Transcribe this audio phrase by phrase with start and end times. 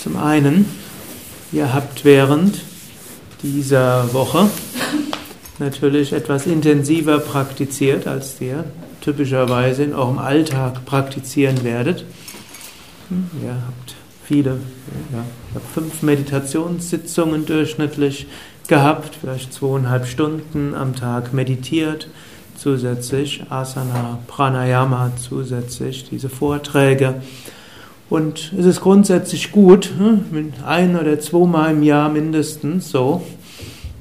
[0.01, 0.65] Zum einen,
[1.51, 2.61] ihr habt während
[3.43, 4.49] dieser Woche
[5.59, 8.63] natürlich etwas intensiver praktiziert, als ihr
[9.01, 12.05] typischerweise in eurem Alltag praktizieren werdet.
[13.43, 14.51] Ihr habt viele,
[15.11, 18.25] ja, ihr habt fünf Meditationssitzungen durchschnittlich
[18.69, 22.07] gehabt, vielleicht zweieinhalb Stunden am Tag meditiert
[22.55, 27.15] zusätzlich Asana, Pranayama zusätzlich, diese Vorträge.
[28.09, 33.23] Und es ist grundsätzlich gut, hm, ein oder zweimal im Jahr mindestens so,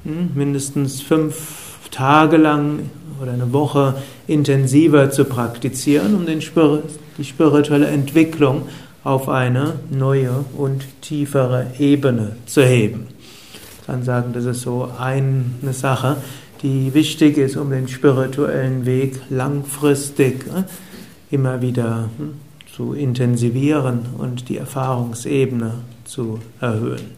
[0.03, 2.89] hm, mindestens fünf Tage lang
[3.21, 3.95] oder eine Woche
[4.27, 6.41] intensiver zu praktizieren, um den
[7.17, 8.63] die spirituelle Entwicklung
[9.03, 13.07] auf eine neue und tiefere Ebene zu heben.
[13.79, 16.17] Ich kann sagen, das ist so eine Sache,
[16.65, 20.63] die wichtig ist, um den spirituellen Weg langfristig äh,
[21.29, 22.33] immer wieder hm,
[22.75, 27.11] zu intensivieren und die Erfahrungsebene zu erhöhen.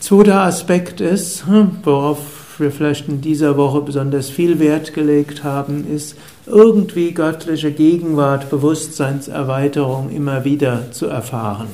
[0.00, 5.86] Zweiter Aspekt ist, hm, worauf wir vielleicht in dieser Woche besonders viel Wert gelegt haben,
[5.86, 11.68] ist irgendwie göttliche Gegenwart, Bewusstseinserweiterung immer wieder zu erfahren.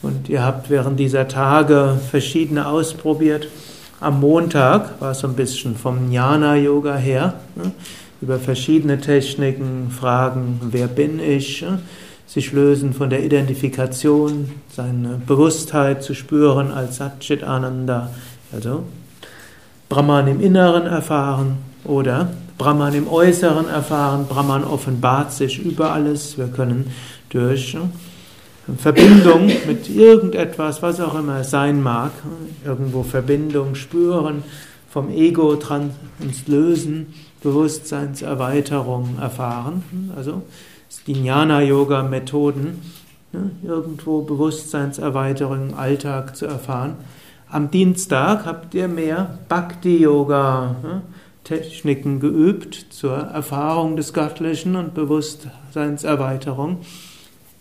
[0.00, 3.48] Und ihr habt während dieser Tage verschiedene ausprobiert.
[4.02, 7.70] Am Montag war es so ein bisschen vom Jnana-Yoga her, ne,
[8.20, 11.78] über verschiedene Techniken, Fragen, wer bin ich, ne,
[12.26, 18.10] sich lösen von der Identifikation, seine Bewusstheit zu spüren als Satchit Ananda,
[18.52, 18.82] also
[19.88, 24.26] Brahman im Inneren erfahren oder Brahman im Äußeren erfahren.
[24.28, 26.36] Brahman offenbart sich über alles.
[26.36, 26.90] Wir können
[27.28, 27.82] durch ne,
[28.78, 32.12] Verbindung mit irgendetwas, was auch immer es sein mag,
[32.64, 34.44] irgendwo Verbindung spüren,
[34.88, 35.56] vom Ego
[36.20, 40.12] uns lösen, Bewusstseinserweiterung erfahren.
[40.16, 40.42] Also
[41.06, 42.80] die Jnana-Yoga-Methoden,
[43.32, 46.94] ne, irgendwo Bewusstseinserweiterung im Alltag zu erfahren.
[47.50, 50.76] Am Dienstag habt ihr mehr Bhakti-Yoga.
[50.82, 51.02] Ne,
[52.20, 56.78] geübt zur Erfahrung des Göttlichen und Bewusstseinserweiterung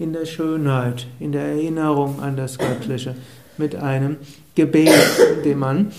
[0.02, 3.16] in der Schönheit, in der Erinnerung an das Göttliche,
[3.58, 4.18] mit einem
[4.56, 4.90] Gebet,
[5.38, 5.92] in dem man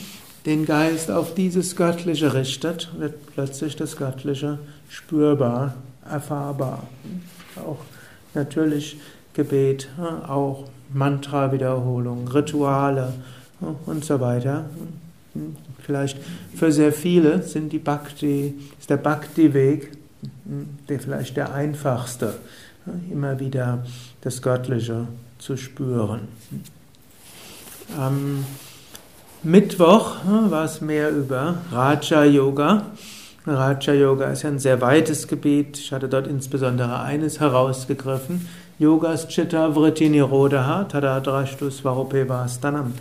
[0.44, 4.58] den Geist auf dieses Göttliche richtet, wird plötzlich das Göttliche
[4.88, 5.74] spürbar,
[6.10, 6.82] erfahrbar.
[7.56, 7.78] Auch
[8.34, 8.96] natürlich
[9.34, 9.88] Gebet,
[10.26, 13.12] auch Mantra-Wiederholung, Rituale
[13.86, 14.64] und so weiter.
[15.78, 16.18] Vielleicht
[16.56, 19.92] für sehr viele sind die Bhakti, ist der Bhakti-Weg
[20.86, 22.34] vielleicht der einfachste
[23.10, 23.84] immer wieder
[24.20, 25.06] das Göttliche
[25.38, 26.28] zu spüren.
[27.98, 28.44] Am
[29.42, 32.86] Mittwoch war es mehr über Raja Yoga.
[33.46, 35.78] Raja Yoga ist ja ein sehr weites Gebiet.
[35.78, 38.48] Ich hatte dort insbesondere eines herausgegriffen.
[38.78, 42.94] Yogas Chitta Vritti Nirodha Tadadrashtu Svarupeva Stanam.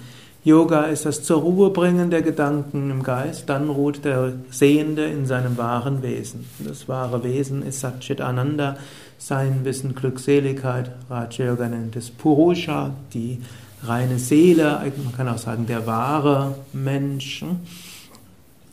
[0.43, 5.27] Yoga ist das zur Ruhe bringen der Gedanken im Geist, dann ruht der Sehende in
[5.27, 6.47] seinem wahren Wesen.
[6.59, 8.77] Das wahre Wesen ist Satchit Ananda,
[9.21, 10.91] sein Wissen, Glückseligkeit.
[11.07, 13.39] Raja Yoga nennt es Purusha, die
[13.83, 17.45] reine Seele, man kann auch sagen der wahre Mensch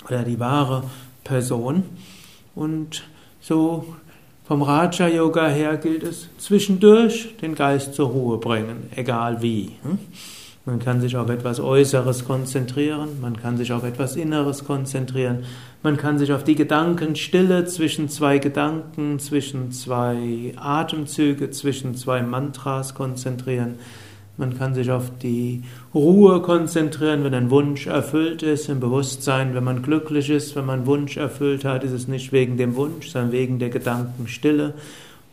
[0.07, 0.85] oder die wahre
[1.23, 1.83] Person.
[2.55, 3.05] Und
[3.43, 3.95] so
[4.47, 9.73] vom Raja Yoga her gilt es, zwischendurch den Geist zur Ruhe bringen, egal wie.
[10.69, 15.45] Man kann sich auf etwas Äußeres konzentrieren, man kann sich auf etwas Inneres konzentrieren,
[15.83, 22.95] man kann sich auf die Gedankenstille zwischen zwei Gedanken, zwischen zwei Atemzüge, zwischen zwei Mantras
[22.95, 23.77] konzentrieren.
[24.37, 25.63] Man kann sich auf die
[25.95, 30.85] Ruhe konzentrieren, wenn ein Wunsch erfüllt ist, im Bewusstsein, wenn man glücklich ist, wenn man
[30.85, 34.75] Wunsch erfüllt hat, ist es nicht wegen dem Wunsch, sondern wegen der Gedankenstille.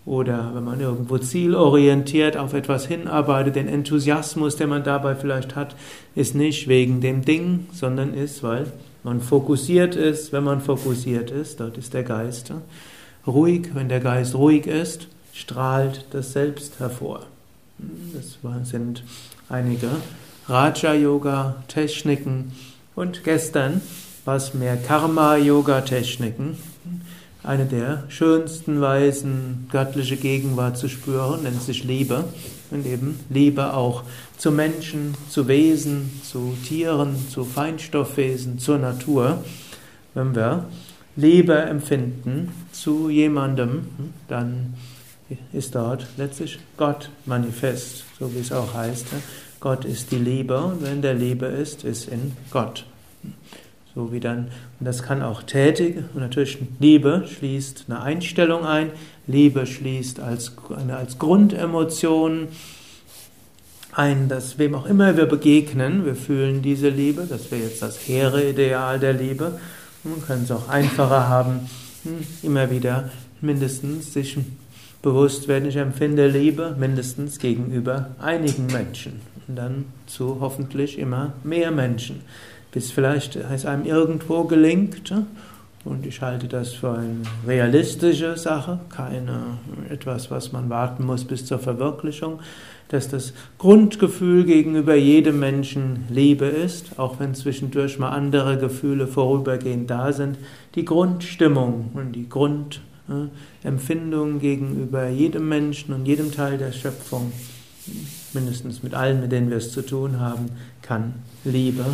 [0.05, 5.75] Oder wenn man irgendwo zielorientiert auf etwas hinarbeitet, den Enthusiasmus, den man dabei vielleicht hat,
[6.13, 8.71] ist nicht wegen dem Ding, sondern ist, weil
[9.03, 10.31] man fokussiert ist.
[10.31, 12.53] Wenn man fokussiert ist, dort ist der Geist
[13.25, 13.69] ruhig.
[13.73, 17.21] Wenn der Geist ruhig ist, strahlt das Selbst hervor.
[18.13, 18.37] Das
[18.69, 19.03] sind
[19.49, 19.89] einige
[20.47, 22.51] Raja-Yoga-Techniken.
[22.95, 23.81] Und gestern
[24.23, 26.74] war es mehr Karma-Yoga-Techniken.
[27.45, 32.25] Eine der schönsten Weisen, göttliche Gegenwart zu spüren, nennt sich Liebe.
[32.71, 34.03] Und eben Liebe auch
[34.37, 39.43] zu Menschen, zu Wesen, zu Tieren, zu Feinstoffwesen, zur Natur.
[40.13, 40.65] Wenn wir
[41.15, 43.87] Liebe empfinden zu jemandem,
[44.27, 44.73] dann
[45.53, 49.07] ist dort letztlich Gott manifest, so wie es auch heißt.
[49.59, 52.85] Gott ist die Liebe und wenn der Liebe ist, ist in Gott.
[53.95, 54.49] So wie dann,
[54.79, 58.91] und das kann auch tätig, und natürlich Liebe schließt eine Einstellung ein,
[59.25, 60.51] Liebe schließt als,
[60.89, 62.49] als Grundemotion
[63.93, 68.05] ein, dass wem auch immer wir begegnen, wir fühlen diese Liebe, das wäre jetzt das
[68.05, 69.57] hehre Ideal der Liebe.
[70.03, 71.61] Man kann es auch einfacher haben,
[72.03, 73.09] hm, immer wieder
[73.39, 74.37] mindestens sich
[75.01, 79.21] bewusst werden, ich empfinde Liebe mindestens gegenüber einigen Menschen.
[79.47, 82.21] Und dann zu hoffentlich immer mehr Menschen
[82.75, 85.11] bis vielleicht es einem irgendwo gelingt.
[85.85, 89.39] Und ich halte das für eine realistische Sache, keine
[89.89, 92.41] etwas, was man warten muss bis zur Verwirklichung,
[92.89, 99.89] dass das Grundgefühl gegenüber jedem Menschen Liebe ist, auch wenn zwischendurch mal andere Gefühle vorübergehend
[99.89, 100.37] da sind.
[100.75, 107.31] Die Grundstimmung und die Grundempfindung gegenüber jedem Menschen und jedem Teil der Schöpfung,
[108.33, 110.49] mindestens mit allen, mit denen wir es zu tun haben,
[110.81, 111.13] kann
[111.45, 111.85] Liebe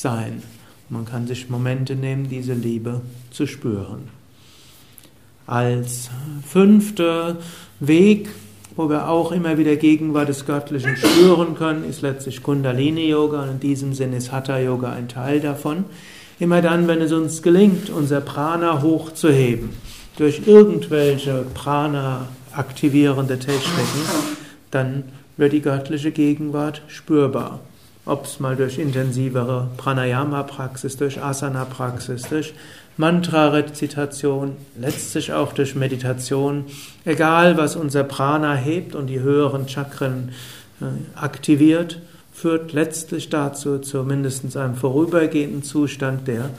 [0.00, 0.42] sein.
[0.88, 3.00] Man kann sich Momente nehmen, diese Liebe
[3.30, 4.08] zu spüren.
[5.46, 6.10] Als
[6.46, 7.36] fünfter
[7.78, 8.28] Weg,
[8.76, 13.60] wo wir auch immer wieder Gegenwart des Göttlichen spüren können, ist letztlich Kundalini-Yoga und in
[13.60, 15.84] diesem Sinne ist Hatha-Yoga ein Teil davon.
[16.38, 19.70] Immer dann, wenn es uns gelingt, unser Prana hochzuheben,
[20.16, 24.00] durch irgendwelche Prana-aktivierende Techniken,
[24.70, 25.04] dann
[25.36, 27.60] wird die göttliche Gegenwart spürbar
[28.06, 32.54] ob es mal durch intensivere Pranayama-Praxis, durch Asana-Praxis, durch
[32.96, 36.64] Mantra-Rezitation, letztlich auch durch Meditation,
[37.04, 40.32] egal was unser Prana hebt und die höheren Chakren
[40.80, 42.00] äh, aktiviert,
[42.32, 46.50] führt letztlich dazu, zu mindestens einem vorübergehenden Zustand der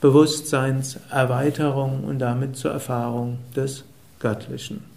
[0.00, 3.84] Bewusstseinserweiterung und damit zur Erfahrung des
[4.18, 4.89] Göttlichen.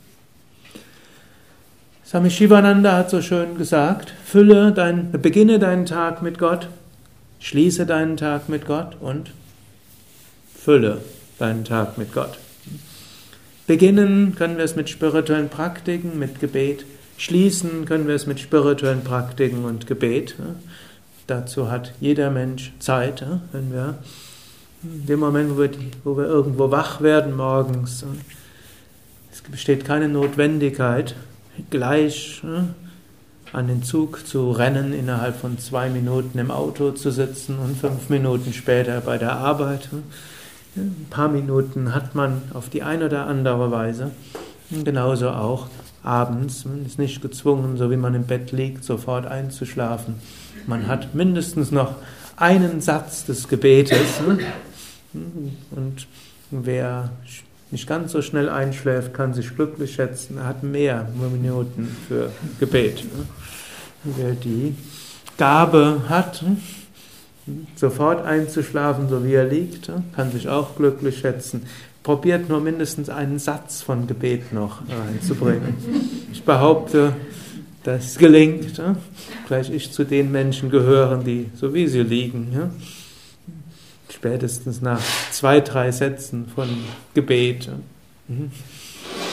[2.14, 6.68] Swami Shivananda hat so schön gesagt, fülle dein, beginne deinen Tag mit Gott,
[7.40, 9.32] schließe deinen Tag mit Gott und
[10.56, 11.02] fülle
[11.40, 12.38] deinen Tag mit Gott.
[13.66, 16.86] Beginnen können wir es mit spirituellen Praktiken, mit Gebet.
[17.18, 20.36] Schließen können wir es mit spirituellen Praktiken und Gebet.
[21.26, 23.98] Dazu hat jeder Mensch Zeit, wenn wir
[24.84, 25.72] in dem Moment, wo wir,
[26.04, 28.06] wo wir irgendwo wach werden morgens,
[29.32, 31.16] es besteht keine Notwendigkeit,
[31.70, 32.74] gleich ne,
[33.52, 38.10] an den Zug zu rennen, innerhalb von zwei Minuten im Auto zu sitzen und fünf
[38.10, 39.90] Minuten später bei der Arbeit.
[39.92, 40.04] Ne.
[40.76, 44.12] Ein paar Minuten hat man auf die eine oder andere Weise.
[44.72, 45.68] Und genauso auch
[46.02, 46.66] abends.
[46.66, 50.16] Man ist nicht gezwungen, so wie man im Bett liegt, sofort einzuschlafen.
[50.66, 51.96] Man hat mindestens noch
[52.38, 54.20] einen Satz des Gebetes.
[54.28, 54.40] Ne.
[55.72, 56.08] Und
[56.50, 57.12] wer
[57.74, 63.04] nicht ganz so schnell einschläft, kann sich glücklich schätzen, er hat mehr Minuten für Gebet.
[64.04, 64.76] Wer die
[65.40, 66.46] Gabe hat,
[67.76, 71.64] sofort einzuschlafen, so wie er liegt, kann sich auch glücklich schätzen.
[72.04, 75.74] Probiert nur mindestens einen Satz von Gebet noch reinzubringen.
[76.32, 77.16] Ich behaupte,
[77.84, 78.80] das gelingt.
[79.48, 82.50] Gleich ich zu den Menschen gehören, die so wie sie liegen
[84.14, 85.02] spätestens nach
[85.32, 86.70] zwei, drei Sätzen von
[87.14, 87.70] Gebet
[88.28, 88.52] mhm,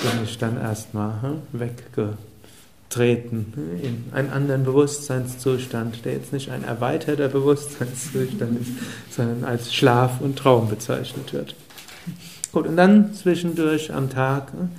[0.03, 7.29] bin ich dann erstmal hm, weggetreten in einen anderen Bewusstseinszustand, der jetzt nicht ein erweiterter
[7.29, 8.73] Bewusstseinszustand ist,
[9.15, 11.55] sondern als Schlaf und Traum bezeichnet wird.
[12.53, 14.71] Gut, und dann zwischendurch am Tag hm,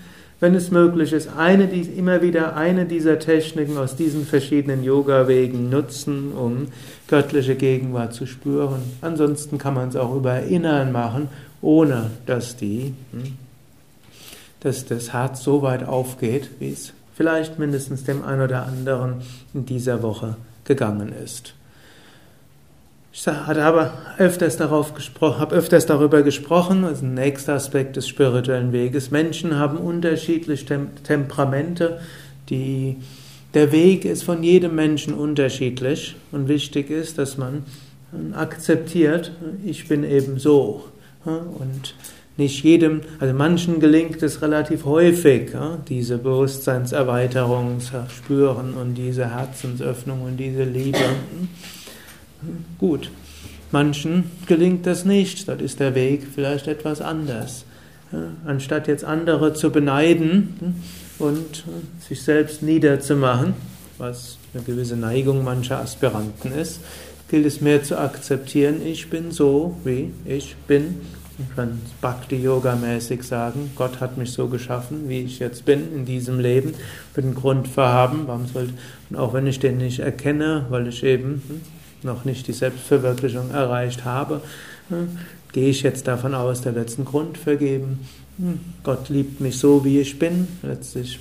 [0.41, 6.33] wenn es möglich ist, eine, immer wieder eine dieser Techniken aus diesen verschiedenen Yoga-Wegen nutzen,
[6.33, 6.67] um
[7.07, 8.81] göttliche Gegenwart zu spüren.
[9.01, 11.29] Ansonsten kann man es auch über Erinnern machen,
[11.61, 13.37] ohne dass, die, hm,
[14.61, 19.21] dass das Herz so weit aufgeht, wie es vielleicht mindestens dem einen oder anderen
[19.53, 21.53] in dieser Woche gegangen ist.
[23.13, 28.71] Ich habe öfters, darauf gesprochen, habe öfters darüber gesprochen, also ein nächster Aspekt des spirituellen
[28.71, 29.11] Weges.
[29.11, 31.99] Menschen haben unterschiedliche Tem Temperamente.
[32.49, 32.95] Die,
[33.53, 37.63] der Weg ist von jedem Menschen unterschiedlich und wichtig ist, dass man
[38.33, 39.33] akzeptiert,
[39.65, 40.85] ich bin eben so.
[41.25, 41.95] Und
[42.37, 45.51] nicht jedem, also manchen gelingt es relativ häufig,
[45.89, 50.97] diese Bewusstseinserweiterung zu spüren und diese Herzensöffnung und diese Liebe.
[52.79, 53.11] Gut,
[53.71, 57.65] manchen gelingt das nicht, dort ist der Weg vielleicht etwas anders.
[58.45, 60.75] anstatt jetzt andere zu beneiden hm,
[61.19, 61.63] und
[62.07, 63.53] sich selbst niederzumachen,
[63.97, 66.81] was eine gewisse Neigung mancher Aspiranten ist,
[67.29, 70.97] gilt es mehr zu akzeptieren, ich bin so, wie ich bin.
[71.39, 76.39] Ich kann Bhakti-Yoga-mäßig sagen, Gott hat mich so geschaffen, wie ich jetzt bin in diesem
[76.39, 76.73] Leben,
[77.13, 78.23] für den Grund verhaben.
[78.27, 78.73] Warum sollte,
[79.09, 81.61] und auch wenn ich den nicht erkenne, weil ich eben hm,
[82.03, 84.41] noch nicht die Selbstverwirklichung erreicht habe,
[84.89, 85.17] hm,
[85.51, 88.07] gehe ich jetzt davon aus, der wird einen Grund vergeben.
[88.37, 90.47] Hm, Gott liebt mich so, wie ich bin.
[90.61, 91.19] Letztlich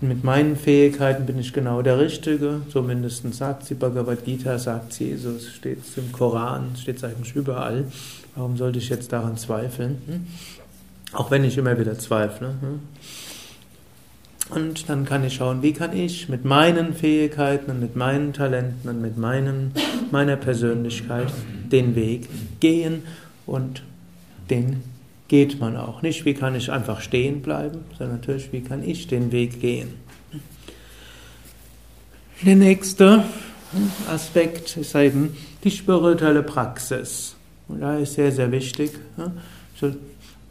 [0.00, 4.98] mit meinen Fähigkeiten bin ich genau der Richtige, so mindestens sagt sie Bhagavad Gita, sagt
[4.98, 7.84] Jesus, steht es im Koran, steht es eigentlich überall.
[8.34, 9.98] Warum sollte ich jetzt daran zweifeln?
[10.06, 10.26] Hm?
[11.12, 12.54] Auch wenn ich immer wieder zweifle.
[14.50, 18.88] Und dann kann ich schauen, wie kann ich mit meinen Fähigkeiten und mit meinen Talenten
[18.88, 19.70] und mit meinem,
[20.10, 21.28] meiner Persönlichkeit
[21.70, 22.28] den Weg
[22.58, 23.02] gehen
[23.46, 23.82] und
[24.50, 24.82] den
[25.28, 29.06] geht man auch nicht, wie kann ich einfach stehen bleiben, sondern natürlich, wie kann ich
[29.06, 29.94] den Weg gehen.
[32.42, 33.22] Der nächste
[34.08, 37.36] Aspekt ist eben die spirituelle Praxis.
[37.68, 38.90] Und da ist sehr, sehr wichtig.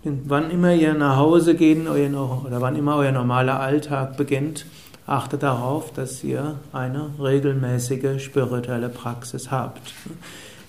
[0.04, 4.66] Wann immer ihr nach Hause geht oder wann immer euer normaler Alltag beginnt,
[5.06, 9.94] achtet darauf, dass ihr eine regelmäßige spirituelle Praxis habt.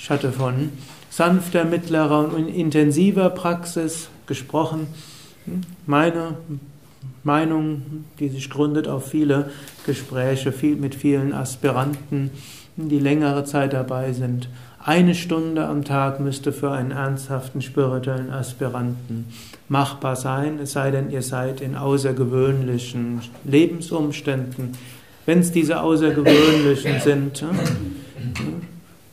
[0.00, 0.70] Ich hatte von
[1.10, 4.88] sanfter, mittlerer und intensiver Praxis gesprochen.
[5.86, 6.34] Meine
[7.22, 9.50] Meinung, die sich gründet auf viele
[9.86, 12.30] Gespräche mit vielen Aspiranten,
[12.76, 14.48] die längere Zeit dabei sind.
[14.82, 19.26] Eine Stunde am Tag müsste für einen ernsthaften spirituellen Aspiranten
[19.68, 24.72] machbar sein, es sei denn, ihr seid in außergewöhnlichen Lebensumständen.
[25.26, 27.44] Wenn es diese außergewöhnlichen sind,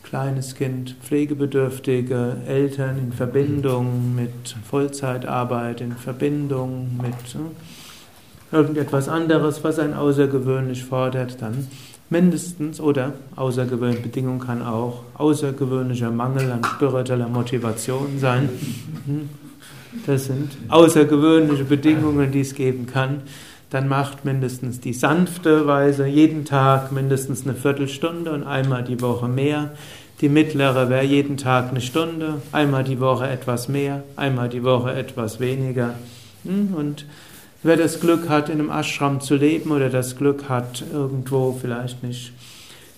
[0.03, 9.79] kleines Kind, pflegebedürftige Eltern in Verbindung mit Vollzeitarbeit, in Verbindung mit äh, irgendetwas anderes, was
[9.79, 11.67] ein außergewöhnlich fordert, dann
[12.09, 18.49] mindestens oder außergewöhnliche Bedingung kann auch außergewöhnlicher Mangel an spiritueller Motivation sein.
[19.05, 19.29] Hm?
[20.05, 23.21] Das sind außergewöhnliche Bedingungen, die es geben kann
[23.69, 29.27] dann macht mindestens die sanfte Weise jeden Tag mindestens eine Viertelstunde und einmal die Woche
[29.27, 29.71] mehr.
[30.21, 34.93] Die mittlere wäre jeden Tag eine Stunde, einmal die Woche etwas mehr, einmal die Woche
[34.93, 35.95] etwas weniger.
[36.43, 37.05] Hm, und
[37.63, 42.03] wer das Glück hat, in einem Ashram zu leben oder das Glück hat, irgendwo vielleicht
[42.03, 42.33] nicht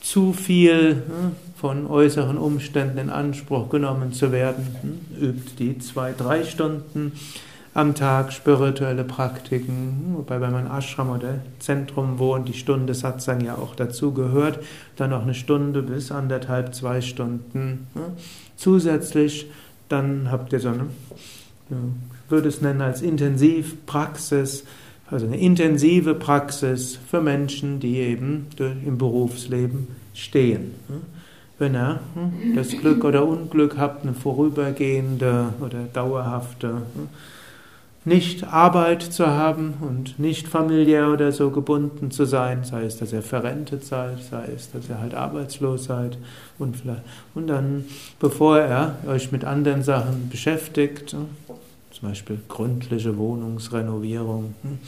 [0.02, 6.14] zu viel hm, von äußeren Umständen in Anspruch genommen zu werden, hm, übt die zwei,
[6.14, 7.14] drei Stunden
[7.74, 13.56] am Tag spirituelle Praktiken, wobei wenn man Ashram oder Zentrum wohnt, die Stunde Satsang ja
[13.56, 14.60] auch dazu gehört,
[14.96, 17.88] dann noch eine Stunde bis anderthalb, zwei Stunden
[18.58, 19.50] zusätzlich,
[19.88, 20.88] dann habt ihr so eine,
[22.30, 24.64] würde es nennen als Intensivpraxis,
[25.10, 28.48] also eine intensive Praxis für Menschen, die eben
[28.86, 30.76] im Berufsleben stehen.
[30.88, 31.02] Ne?
[31.58, 37.10] Wenn ihr hm, das Glück oder Unglück habt, eine vorübergehende oder dauerhafte hm,
[38.06, 43.12] nicht Arbeit zu haben und nicht familiär oder so gebunden zu sein, sei es, dass
[43.12, 46.18] ihr verrentet seid, sei es, dass ihr halt arbeitslos seid
[46.58, 46.82] und,
[47.36, 47.86] und dann,
[48.20, 51.16] bevor er euch mit anderen Sachen beschäftigt,
[52.00, 54.80] zum Beispiel gründliche Wohnungsrenovierung, hm,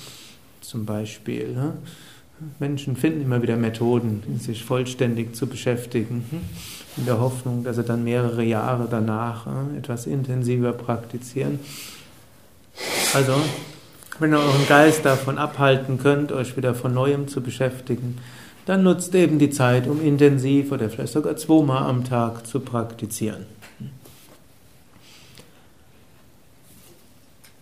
[0.61, 1.71] zum Beispiel, hm,
[2.59, 6.39] Menschen finden immer wieder Methoden, sich vollständig zu beschäftigen, hm,
[6.97, 11.59] in der Hoffnung, dass sie dann mehrere Jahre danach etwas intensiver praktizieren.
[13.13, 13.35] Also,
[14.19, 18.17] wenn ihr euren Geist davon abhalten könnt, euch wieder von neuem zu beschäftigen,
[18.65, 23.45] dann nutzt eben die Zeit, um intensiv oder vielleicht sogar zweimal am Tag zu praktizieren.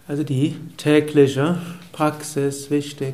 [0.09, 1.59] Also die tägliche
[1.91, 3.13] Praxis wichtig.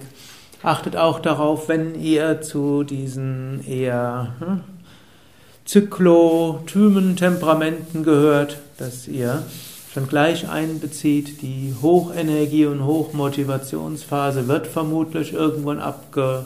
[0.63, 4.61] Achtet auch darauf, wenn ihr zu diesen eher hm,
[5.65, 9.43] Zyklotymen, Temperamenten gehört, dass ihr
[9.93, 11.41] schon gleich einbezieht.
[11.41, 16.45] Die Hochenergie- und Hochmotivationsphase wird vermutlich irgendwann abge,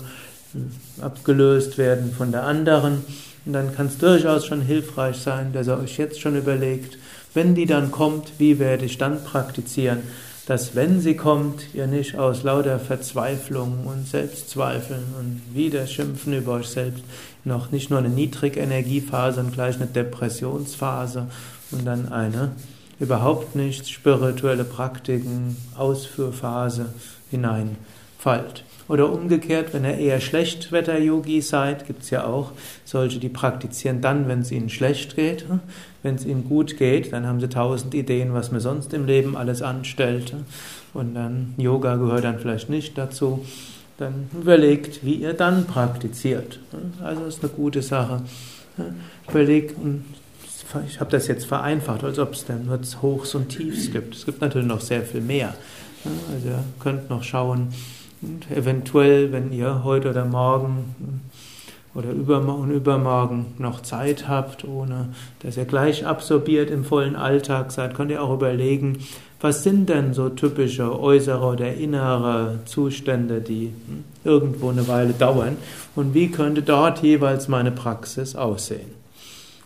[0.99, 3.05] abgelöst werden von der anderen.
[3.45, 6.97] Und dann kann es durchaus schon hilfreich sein, dass ihr euch jetzt schon überlegt,
[7.35, 9.99] wenn die dann kommt, wie werde ich dann praktizieren,
[10.49, 16.69] dass wenn sie kommt, ihr nicht aus lauter Verzweiflung und Selbstzweifeln und Widerschimpfen über euch
[16.69, 17.03] selbst
[17.43, 21.27] noch nicht nur eine Niedrigenergiephase und gleich eine Depressionsphase
[21.69, 22.53] und dann eine
[22.99, 26.95] überhaupt nicht spirituelle Praktiken, Ausführphase
[27.29, 27.75] hinein
[28.17, 28.63] fällt.
[28.87, 32.53] Oder umgekehrt, wenn ihr eher Schlechtwetter-Yogi seid, gibt es ja auch
[32.85, 35.45] solche, die praktizieren dann, wenn es ihnen schlecht geht.
[36.01, 39.35] Wenn es ihnen gut geht, dann haben sie tausend Ideen, was man sonst im Leben
[39.35, 40.33] alles anstellt.
[40.93, 43.45] Und dann Yoga gehört dann vielleicht nicht dazu.
[43.97, 46.59] Dann überlegt, wie ihr dann praktiziert.
[47.03, 48.21] Also ist eine gute Sache.
[49.29, 49.75] Überlegt,
[50.87, 54.15] ich habe das jetzt vereinfacht, als ob es dann nur Hochs und Tiefs gibt.
[54.15, 55.53] Es gibt natürlich noch sehr viel mehr.
[56.33, 57.73] Also ihr könnt noch schauen,
[58.21, 61.21] und eventuell, wenn ihr heute oder morgen
[61.95, 65.09] oder übermorgen, noch Zeit habt, ohne
[65.41, 68.99] dass ihr gleich absorbiert im vollen Alltag seid, könnt ihr auch überlegen,
[69.41, 75.57] was sind denn so typische äußere oder innere Zustände, die hm, irgendwo eine Weile dauern
[75.95, 78.91] und wie könnte dort jeweils meine Praxis aussehen.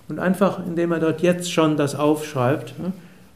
[0.10, 2.94] Und einfach, indem er dort jetzt schon das aufschreibt, hm,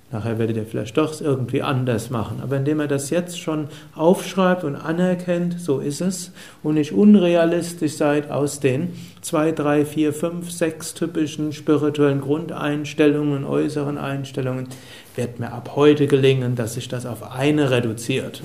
[0.10, 2.40] Nachher werdet ihr vielleicht doch irgendwie anders machen.
[2.42, 6.32] Aber indem er das jetzt schon aufschreibt und anerkennt, so ist es,
[6.64, 13.98] und nicht unrealistisch seid aus den zwei, drei, vier, fünf, sechs typischen spirituellen Grundeinstellungen, äußeren
[13.98, 14.70] Einstellungen,
[15.18, 18.42] wird mir ab heute gelingen, dass sich das auf eine reduziert.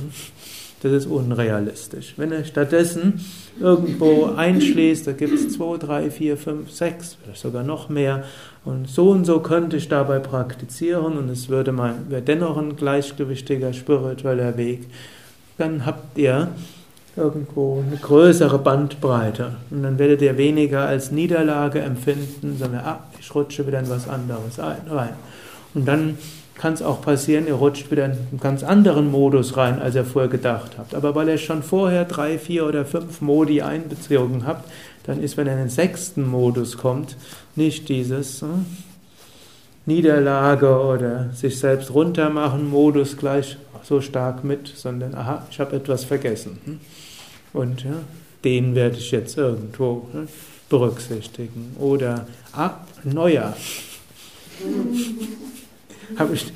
[0.83, 2.15] Das ist unrealistisch.
[2.17, 3.25] Wenn er stattdessen
[3.61, 8.25] irgendwo einschließt, da gibt es zwei, drei, vier, fünf, sechs, vielleicht sogar noch mehr,
[8.65, 12.75] und so und so könnte ich dabei praktizieren und es würde mal, wäre dennoch ein
[12.75, 14.89] gleichgewichtiger spiritueller Weg,
[15.57, 16.49] dann habt ihr
[17.17, 23.33] irgendwo eine größere Bandbreite und dann werdet ihr weniger als Niederlage empfinden, sondern ah, ich
[23.33, 25.15] rutsche wieder in was anderes rein.
[25.75, 26.19] Und dann
[26.63, 30.05] kann es auch passieren, ihr rutscht wieder in einen ganz anderen Modus rein, als ihr
[30.05, 30.95] vorher gedacht habt.
[30.95, 34.71] Aber weil ihr schon vorher drei, vier oder fünf Modi einbezogen habt,
[35.03, 37.17] dann ist, wenn er in den sechsten Modus kommt,
[37.57, 38.65] nicht dieses hm,
[39.87, 46.05] Niederlage oder sich selbst runtermachen Modus gleich so stark mit, sondern aha, ich habe etwas
[46.05, 46.61] vergessen.
[46.65, 46.81] Hm.
[47.55, 47.97] Und ja,
[48.45, 50.29] den werde ich jetzt irgendwo hm,
[50.69, 51.75] berücksichtigen.
[51.81, 53.57] Oder ah, neuer.
[56.33, 56.53] ich,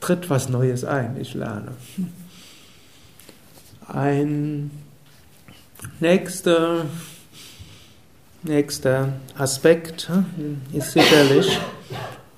[0.00, 1.72] tritt was Neues ein, ich lerne.
[3.88, 4.70] Ein
[6.00, 6.86] nächster,
[8.42, 10.10] nächster Aspekt
[10.72, 11.58] ist sicherlich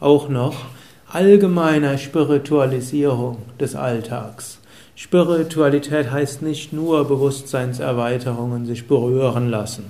[0.01, 0.67] auch noch
[1.09, 4.59] allgemeiner Spiritualisierung des Alltags.
[4.97, 9.85] Spiritualität heißt nicht nur Bewusstseinserweiterung und sich berühren lassen.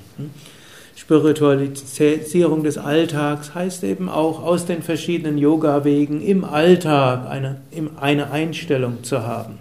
[1.05, 7.61] Spiritualisierung des Alltags heißt eben auch aus den verschiedenen Yoga-Wegen im Alltag eine,
[8.01, 9.59] eine Einstellung zu haben.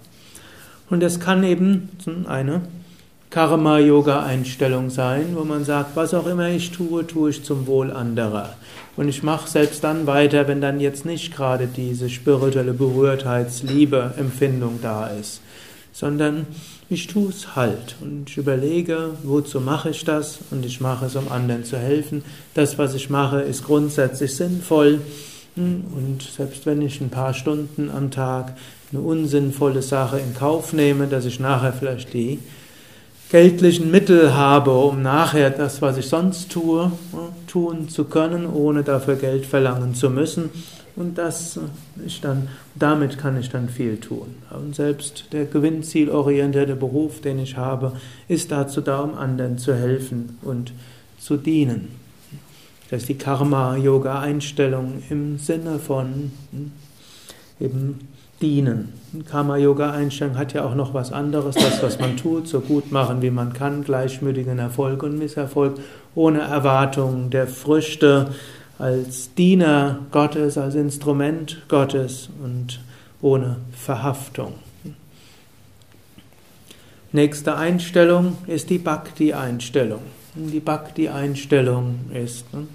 [0.89, 1.89] Und es kann eben
[2.29, 2.62] eine
[3.29, 8.56] Karma-Yoga-Einstellung sein, wo man sagt, was auch immer ich tue, tue ich zum Wohl anderer.
[8.95, 14.79] Und ich mache selbst dann weiter, wenn dann jetzt nicht gerade diese spirituelle Berührtheitsliebe Empfindung
[14.82, 15.41] da ist,
[15.91, 16.47] sondern
[16.93, 21.15] ich tue es halt und ich überlege, wozu mache ich das und ich mache es,
[21.15, 22.23] um anderen zu helfen.
[22.53, 25.01] Das, was ich mache, ist grundsätzlich sinnvoll
[25.56, 28.56] hm, und selbst wenn ich ein paar Stunden am Tag
[28.91, 32.39] eine unsinnvolle Sache in Kauf nehme, dass ich nachher vielleicht die
[33.29, 36.91] geldlichen Mittel habe, um nachher das, was ich sonst tue,
[37.47, 40.51] tun zu können, ohne dafür Geld verlangen zu müssen,
[40.95, 41.60] und das
[42.06, 44.36] ist dann, damit kann ich dann viel tun.
[44.51, 47.93] Und selbst der gewinnzielorientierte Beruf, den ich habe,
[48.27, 50.71] ist dazu da, um anderen zu helfen und
[51.19, 51.89] zu dienen.
[52.89, 56.71] Das ist die Karma-Yoga-Einstellung im Sinne von hm,
[57.60, 58.08] eben
[58.39, 58.93] dienen.
[59.32, 63.32] Karma-Yoga-Einstellung hat ja auch noch was anderes, das, was man tut, so gut machen, wie
[63.32, 65.79] man kann, gleichmütigen Erfolg und Misserfolg,
[66.13, 68.32] ohne Erwartung der Früchte,
[68.84, 72.82] als Diener Gottes, als Instrument Gottes und
[73.22, 74.56] ohne Verhaftung.
[77.13, 80.02] Nächste Einstellung ist die Bhakti-Einstellung.
[80.36, 82.67] Die Bhakti-Einstellung ist, ne,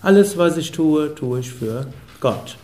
[0.00, 1.88] alles, was ich tue, tue ich für
[2.20, 2.56] Gott.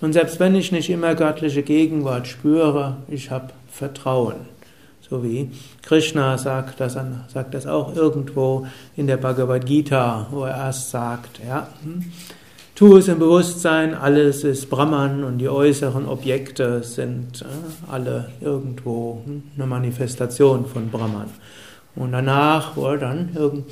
[0.00, 4.48] Und selbst wenn ich nicht immer göttliche Gegenwart spüre, ich habe Vertrauen.
[5.08, 5.50] So wie
[5.82, 6.96] Krishna sagt das,
[7.28, 12.04] sagt das auch irgendwo in der Bhagavad Gita, wo er erst sagt, ja, hm,
[12.74, 19.20] tu es im Bewusstsein, alles ist Brahman und die äußeren Objekte sind äh, alle irgendwo
[19.26, 21.28] hm, eine Manifestation von Brahman.
[21.96, 23.66] Und danach, wo er dann irgend,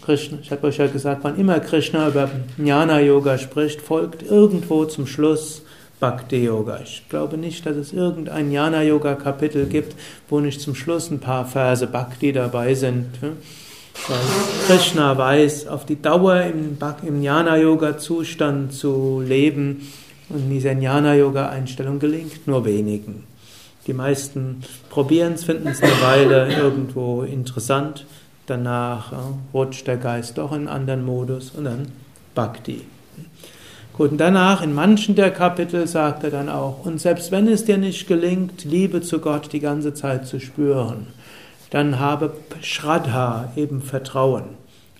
[0.00, 4.84] Krishna, ich habe euch ja gesagt, wann immer Krishna über Jnana Yoga spricht, folgt irgendwo
[4.84, 5.62] zum Schluss
[6.00, 6.80] Bhakti Yoga.
[6.82, 9.94] Ich glaube nicht, dass es irgendein Jnana Yoga Kapitel gibt,
[10.30, 13.06] wo nicht zum Schluss ein paar Verse Bhakti dabei sind.
[13.20, 14.18] Weil
[14.66, 19.88] Krishna weiß, auf die Dauer im, im Jnana Yoga Zustand zu leben
[20.30, 23.24] und in dieser Jnana Yoga Einstellung gelingt nur wenigen.
[23.86, 28.06] Die meisten probieren es, finden es eine Weile irgendwo interessant.
[28.46, 29.12] Danach
[29.52, 31.88] rutscht der Geist doch in einen anderen Modus und dann
[32.34, 32.82] Bhakti.
[34.00, 37.76] Und danach in manchen der Kapitel sagt er dann auch, und selbst wenn es dir
[37.76, 41.08] nicht gelingt, Liebe zu Gott die ganze Zeit zu spüren,
[41.68, 42.32] dann habe
[42.62, 44.44] Shraddha, eben Vertrauen.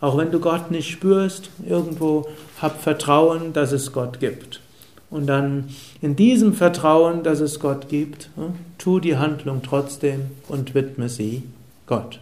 [0.01, 2.29] Auch wenn du Gott nicht spürst, irgendwo
[2.61, 4.61] hab Vertrauen, dass es Gott gibt.
[5.09, 5.71] Und dann
[6.03, 11.45] in diesem Vertrauen, dass es Gott gibt, hm, tu die Handlung trotzdem und widme sie
[11.87, 12.21] Gott.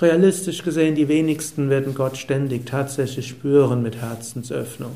[0.00, 4.90] Realistisch gesehen, die wenigsten werden Gott ständig tatsächlich spüren mit Herzensöffnung.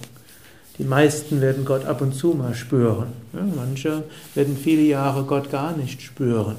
[0.78, 3.08] Die meisten werden Gott ab und zu mal spüren.
[3.32, 4.02] Manche
[4.34, 6.56] werden viele Jahre Gott gar nicht spüren.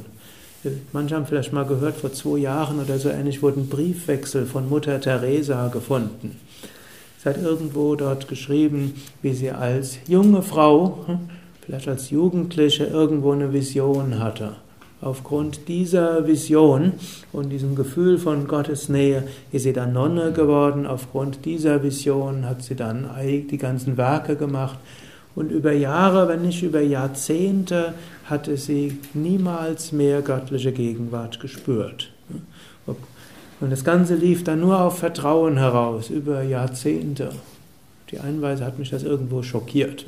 [0.93, 4.69] Manche haben vielleicht mal gehört, vor zwei Jahren oder so ähnlich wurde ein Briefwechsel von
[4.69, 6.39] Mutter Teresa gefunden.
[7.21, 11.19] Sie hat irgendwo dort geschrieben, wie sie als junge Frau, hm,
[11.62, 14.56] vielleicht als Jugendliche, irgendwo eine Vision hatte.
[15.06, 16.94] Aufgrund dieser Vision
[17.32, 20.88] und diesem Gefühl von Gottes Nähe ist sie dann Nonne geworden.
[20.88, 24.80] Aufgrund dieser Vision hat sie dann die ganzen Werke gemacht.
[25.36, 27.94] Und über Jahre, wenn nicht über Jahrzehnte,
[28.26, 32.12] hatte sie niemals mehr göttliche Gegenwart gespürt.
[32.88, 37.30] Und das Ganze lief dann nur auf Vertrauen heraus, über Jahrzehnte.
[38.10, 40.06] Die Einweise hat mich das irgendwo schockiert.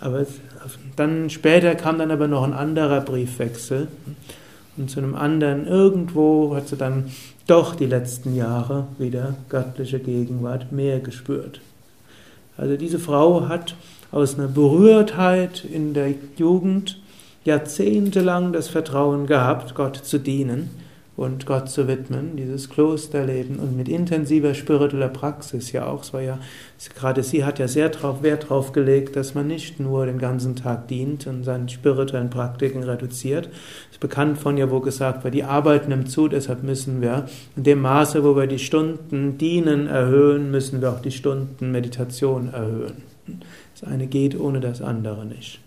[0.00, 0.24] Aber
[0.96, 3.88] dann später kam dann aber noch ein anderer Briefwechsel.
[4.76, 7.10] Und zu einem anderen, irgendwo hat sie dann
[7.46, 11.60] doch die letzten Jahre wieder göttliche Gegenwart mehr gespürt.
[12.56, 13.74] Also diese Frau hat
[14.12, 17.00] aus einer Berührtheit in der Jugend
[17.44, 20.70] jahrzehntelang das Vertrauen gehabt, Gott zu dienen
[21.20, 26.02] und Gott zu widmen, dieses Klosterleben und mit intensiver spiritueller Praxis ja auch.
[26.02, 26.38] Es war ja,
[26.98, 30.56] gerade sie hat ja sehr drauf, Wert darauf gelegt, dass man nicht nur den ganzen
[30.56, 33.50] Tag dient und seine spirituellen Praktiken reduziert.
[33.90, 37.26] Es ist bekannt von ihr, wo gesagt wird, die Arbeit nimmt zu, deshalb müssen wir
[37.54, 42.48] in dem Maße, wo wir die Stunden dienen erhöhen, müssen wir auch die Stunden Meditation
[42.50, 43.02] erhöhen.
[43.78, 45.60] Das eine geht ohne das andere nicht.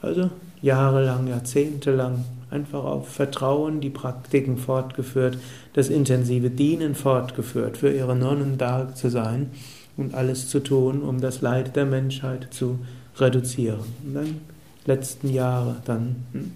[0.00, 0.30] Also
[0.62, 5.38] jahrelang, jahrzehntelang einfach auf Vertrauen die Praktiken fortgeführt,
[5.74, 9.50] das intensive Dienen fortgeführt, für ihre Nonnen da zu sein
[9.96, 12.78] und alles zu tun, um das Leid der Menschheit zu
[13.16, 13.84] reduzieren.
[14.04, 14.40] Und dann
[14.86, 16.52] letzten Jahre dann hm,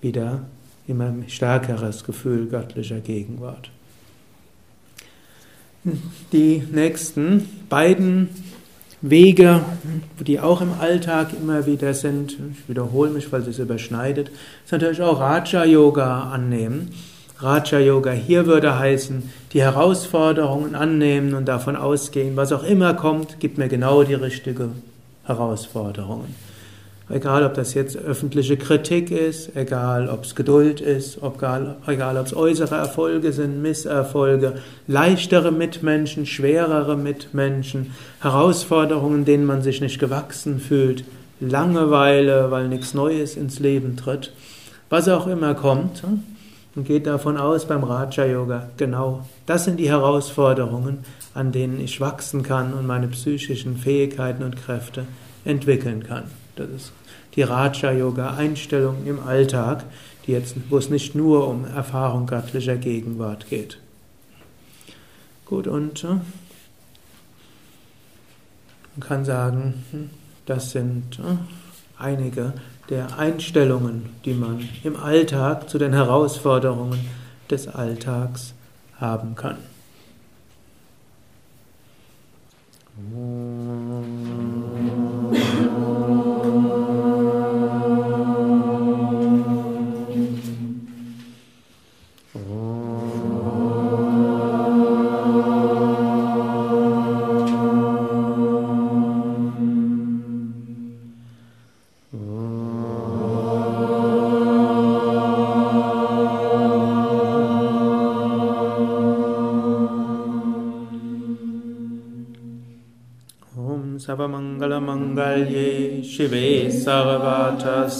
[0.00, 0.44] wieder
[0.86, 3.70] immer stärkeres Gefühl göttlicher Gegenwart.
[6.32, 8.28] Die nächsten beiden
[9.02, 9.62] Wege,
[10.18, 14.30] die auch im Alltag immer wieder sind, ich wiederhole mich, weil es überschneidet,
[14.64, 16.90] ist natürlich auch Raja-Yoga annehmen.
[17.38, 19.22] Raja-Yoga hier würde heißen,
[19.54, 24.68] die Herausforderungen annehmen und davon ausgehen, was auch immer kommt, gibt mir genau die richtige
[25.24, 26.34] Herausforderungen.
[27.12, 32.26] Egal, ob das jetzt öffentliche Kritik ist, egal, ob es Geduld ist, egal, egal ob
[32.26, 34.54] es äußere Erfolge sind, Misserfolge,
[34.86, 41.04] leichtere Mitmenschen, schwerere Mitmenschen, Herausforderungen, denen man sich nicht gewachsen fühlt,
[41.40, 44.32] Langeweile, weil nichts Neues ins Leben tritt,
[44.88, 46.02] was auch immer kommt.
[46.02, 46.22] Hm?
[46.76, 50.98] Und geht davon aus beim Raja Yoga, genau, das sind die Herausforderungen,
[51.34, 55.06] an denen ich wachsen kann und meine psychischen Fähigkeiten und Kräfte
[55.44, 56.24] entwickeln kann.
[56.60, 56.92] Das ist
[57.36, 59.84] die Raja-Yoga-Einstellung im Alltag,
[60.26, 63.78] die jetzt, wo es nicht nur um Erfahrung göttlicher Gegenwart geht.
[65.46, 66.08] Gut, und äh,
[68.96, 70.10] man kann sagen, hm,
[70.46, 71.36] das sind äh,
[71.98, 72.52] einige
[72.88, 77.00] der Einstellungen, die man im Alltag zu den Herausforderungen
[77.48, 78.54] des Alltags
[78.98, 79.58] haben kann.
[114.19, 115.69] सर्वमङ्गलमङ्गल्ये
[116.11, 116.47] शिवे
[116.79, 117.91] सर्वार्थसाधिके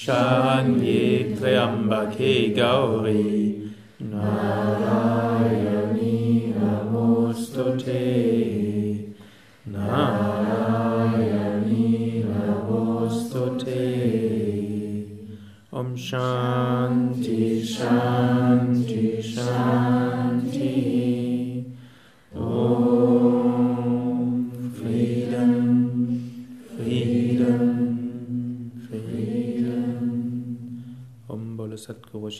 [0.00, 1.02] शरण्ये
[1.38, 3.26] त्र्यम्बके गौरी